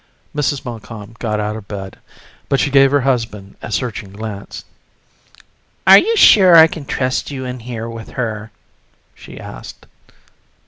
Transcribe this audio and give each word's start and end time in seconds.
Mrs. 0.35 0.65
Montcalm 0.65 1.15
got 1.19 1.39
out 1.39 1.55
of 1.55 1.67
bed, 1.67 1.99
but 2.49 2.59
she 2.59 2.71
gave 2.71 2.89
her 2.89 3.01
husband 3.01 3.55
a 3.61 3.71
searching 3.71 4.11
glance. 4.13 4.65
"Are 5.85 5.99
you 5.99 6.17
sure 6.17 6.55
I 6.55 6.65
can 6.65 6.85
trust 6.85 7.29
you 7.29 7.45
in 7.45 7.59
here 7.59 7.87
with 7.87 8.09
her?" 8.13 8.49
she 9.13 9.39
asked. 9.39 9.85